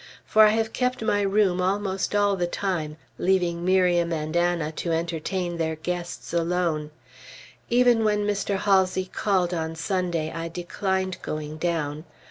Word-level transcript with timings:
For 0.25 0.41
I 0.47 0.49
have 0.49 0.73
kept 0.73 1.03
my 1.03 1.21
room 1.21 1.61
almost 1.61 2.15
all 2.15 2.35
the 2.35 2.47
time, 2.47 2.97
leaving 3.19 3.63
Miriam 3.63 4.11
and 4.11 4.35
Anna 4.35 4.71
to 4.71 4.91
entertain 4.91 5.57
their 5.57 5.75
guests 5.75 6.33
alone. 6.33 6.89
Even 7.69 8.03
when 8.03 8.25
Mr. 8.25 8.57
Halsey 8.57 9.05
called 9.13 9.53
on 9.53 9.75
Sunday, 9.75 10.31
I 10.31 10.47
declined 10.47 11.19
going 11.21 11.57
down. 11.59 12.05